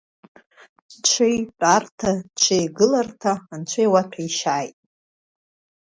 Ҽеи 1.07 1.37
тәарҭа, 1.59 2.11
ҽеи 2.41 2.65
гыларҭа 2.75 3.33
анцәа 3.53 3.81
иуаҭәеи-шьааит! 3.83 4.77